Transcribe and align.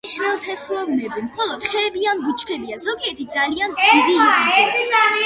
შიშველთესლოვნები 0.09 1.25
მხოლოდ 1.25 1.67
ხეები 1.73 2.07
ან 2.13 2.23
ბუჩქებია, 2.23 2.79
ზოგიერთი 2.87 3.29
ძალიან 3.37 3.77
დიდი 3.83 4.17
იზრდება. 4.23 5.05